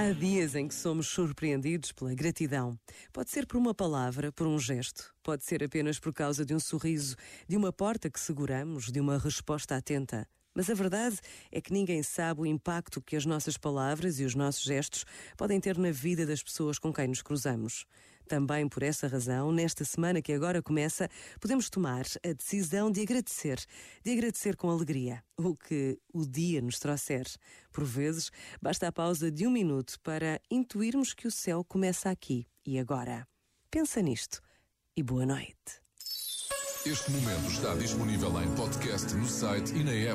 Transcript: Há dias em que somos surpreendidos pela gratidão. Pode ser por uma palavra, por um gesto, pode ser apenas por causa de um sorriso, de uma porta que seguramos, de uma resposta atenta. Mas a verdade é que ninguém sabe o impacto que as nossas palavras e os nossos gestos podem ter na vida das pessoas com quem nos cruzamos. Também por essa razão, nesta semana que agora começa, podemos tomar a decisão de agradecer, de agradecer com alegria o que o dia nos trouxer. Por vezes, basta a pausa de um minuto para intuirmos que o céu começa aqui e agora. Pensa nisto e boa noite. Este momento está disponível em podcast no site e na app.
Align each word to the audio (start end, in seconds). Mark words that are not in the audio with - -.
Há 0.00 0.12
dias 0.12 0.54
em 0.54 0.68
que 0.68 0.76
somos 0.76 1.08
surpreendidos 1.08 1.90
pela 1.90 2.14
gratidão. 2.14 2.78
Pode 3.12 3.30
ser 3.30 3.48
por 3.48 3.56
uma 3.56 3.74
palavra, 3.74 4.30
por 4.30 4.46
um 4.46 4.56
gesto, 4.56 5.12
pode 5.24 5.44
ser 5.44 5.64
apenas 5.64 5.98
por 5.98 6.14
causa 6.14 6.46
de 6.46 6.54
um 6.54 6.60
sorriso, 6.60 7.16
de 7.48 7.56
uma 7.56 7.72
porta 7.72 8.08
que 8.08 8.20
seguramos, 8.20 8.92
de 8.92 9.00
uma 9.00 9.18
resposta 9.18 9.76
atenta. 9.76 10.24
Mas 10.58 10.68
a 10.68 10.74
verdade 10.74 11.20
é 11.52 11.60
que 11.60 11.72
ninguém 11.72 12.02
sabe 12.02 12.40
o 12.40 12.46
impacto 12.46 13.00
que 13.00 13.14
as 13.14 13.24
nossas 13.24 13.56
palavras 13.56 14.18
e 14.18 14.24
os 14.24 14.34
nossos 14.34 14.64
gestos 14.64 15.04
podem 15.36 15.60
ter 15.60 15.78
na 15.78 15.92
vida 15.92 16.26
das 16.26 16.42
pessoas 16.42 16.80
com 16.80 16.92
quem 16.92 17.06
nos 17.06 17.22
cruzamos. 17.22 17.86
Também 18.26 18.68
por 18.68 18.82
essa 18.82 19.06
razão, 19.06 19.52
nesta 19.52 19.84
semana 19.84 20.20
que 20.20 20.32
agora 20.32 20.60
começa, 20.60 21.08
podemos 21.40 21.70
tomar 21.70 22.04
a 22.24 22.32
decisão 22.32 22.90
de 22.90 23.02
agradecer, 23.02 23.64
de 24.04 24.10
agradecer 24.10 24.56
com 24.56 24.68
alegria 24.68 25.22
o 25.36 25.54
que 25.54 25.96
o 26.12 26.26
dia 26.26 26.60
nos 26.60 26.80
trouxer. 26.80 27.28
Por 27.70 27.84
vezes, 27.84 28.28
basta 28.60 28.88
a 28.88 28.92
pausa 28.92 29.30
de 29.30 29.46
um 29.46 29.52
minuto 29.52 29.94
para 30.02 30.40
intuirmos 30.50 31.14
que 31.14 31.28
o 31.28 31.30
céu 31.30 31.62
começa 31.62 32.10
aqui 32.10 32.48
e 32.66 32.80
agora. 32.80 33.28
Pensa 33.70 34.02
nisto 34.02 34.40
e 34.96 35.04
boa 35.04 35.24
noite. 35.24 35.88
Este 36.86 37.10
momento 37.10 37.50
está 37.50 37.74
disponível 37.74 38.30
em 38.40 38.54
podcast 38.54 39.12
no 39.14 39.28
site 39.28 39.74
e 39.74 39.84
na 39.84 39.92
app. 39.92 40.06